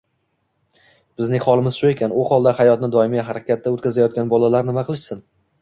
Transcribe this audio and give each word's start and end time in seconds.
Bizning 1.21 1.43
holimiz 1.47 1.77
shu 1.81 1.91
ekan, 1.95 2.15
u 2.21 2.25
holda 2.31 2.53
hayotini 2.63 2.91
doimiy 2.97 3.23
harakatda 3.29 3.75
o‘tkazayotgan 3.77 4.33
bolalar 4.35 4.71
nima 4.73 4.87
qilishsin? 4.91 5.27